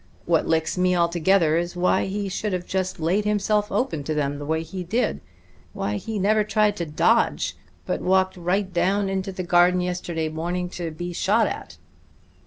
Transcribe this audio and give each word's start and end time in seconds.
What 0.25 0.47
licks 0.47 0.79
me 0.79 0.95
altogether 0.95 1.57
is 1.57 1.75
why 1.75 2.07
he 2.07 2.27
should 2.27 2.53
have 2.53 2.65
just 2.65 2.99
laid 2.99 3.23
himself 3.23 3.71
open 3.71 4.03
to 4.05 4.15
them 4.15 4.39
the 4.39 4.47
way 4.47 4.63
he 4.63 4.83
did 4.83 5.21
why 5.73 5.97
he 5.97 6.17
never 6.17 6.43
tried 6.43 6.75
to 6.77 6.87
dodge, 6.87 7.55
but 7.85 8.01
walked 8.01 8.35
right 8.35 8.73
down 8.73 9.09
into 9.09 9.31
the 9.31 9.43
garden 9.43 9.79
yesterday 9.79 10.27
morning 10.27 10.69
to 10.69 10.89
be 10.89 11.13
shot 11.13 11.45
at." 11.45 11.77